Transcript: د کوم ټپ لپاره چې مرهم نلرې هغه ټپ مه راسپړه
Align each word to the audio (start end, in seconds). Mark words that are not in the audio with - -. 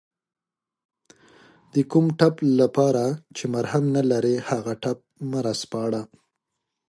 د 1.73 1.75
کوم 1.91 2.05
ټپ 2.19 2.35
لپاره 2.59 3.03
چې 3.35 3.43
مرهم 3.53 3.85
نلرې 3.95 4.35
هغه 4.49 4.73
ټپ 4.83 4.99
مه 5.29 5.39
راسپړه 5.45 6.01